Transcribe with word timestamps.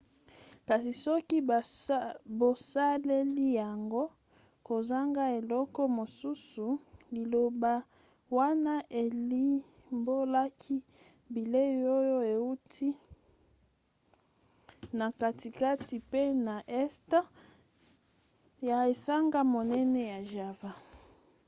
kasi 0.67 0.91
soki 1.03 1.37
bosaleli 2.39 3.47
yango 3.61 4.03
kozanga 4.67 5.23
eloko 5.37 5.81
mosusu 5.97 6.67
liloba 7.15 7.73
wana 8.35 8.75
elimbolaka 9.01 10.75
bilei 11.33 11.75
oyo 11.97 12.17
euti 12.35 12.89
na 14.97 15.07
katikati 15.19 15.95
pe 16.11 16.21
na 16.47 16.55
este 16.83 17.19
ya 18.67 18.77
esanga 18.93 19.39
monene 19.53 20.01
ya 20.11 20.19
java 20.31 20.71